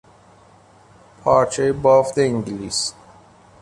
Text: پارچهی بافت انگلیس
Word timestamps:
پارچهی 1.23 1.71
بافت 1.71 2.17
انگلیس 2.17 2.93